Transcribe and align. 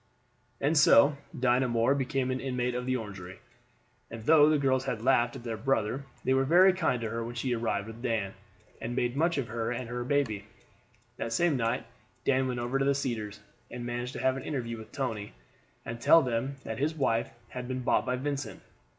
And 0.59 0.75
so 0.79 1.15
Dinah 1.39 1.67
Moore 1.67 1.93
became 1.93 2.31
an 2.31 2.39
inmate 2.39 2.73
of 2.73 2.87
the 2.87 2.95
Orangery; 2.97 3.37
and 4.09 4.23
though 4.23 4.49
the 4.49 4.57
girls 4.57 4.85
had 4.85 5.03
laughed 5.03 5.35
at 5.35 5.43
their 5.43 5.55
brother, 5.57 6.05
they 6.23 6.33
were 6.33 6.43
very 6.43 6.73
kind 6.73 6.99
to 7.01 7.09
her 7.11 7.23
when 7.23 7.35
she 7.35 7.53
arrived 7.53 7.85
with 7.85 8.01
Dan, 8.01 8.33
and 8.81 8.95
made 8.95 9.15
much 9.15 9.37
of 9.37 9.49
her 9.49 9.69
and 9.69 9.83
of 9.83 9.89
her 9.89 10.03
baby. 10.03 10.45
The 11.17 11.29
same 11.29 11.55
night 11.55 11.85
Dan 12.25 12.47
went 12.47 12.59
over 12.59 12.79
to 12.79 12.85
the 12.85 12.95
Cedars, 12.95 13.41
and 13.69 13.85
managed 13.85 14.13
to 14.13 14.21
have 14.21 14.37
an 14.37 14.43
interview 14.43 14.79
with 14.79 14.91
Tony, 14.91 15.33
and 15.85 15.99
to 15.99 16.03
tell 16.03 16.23
him 16.23 16.55
that 16.63 16.79
his 16.79 16.95
wife 16.95 17.29
had 17.49 17.67
been 17.67 17.83
bought 17.83 18.03
by 18.07 18.15
Vincent. 18.15 18.63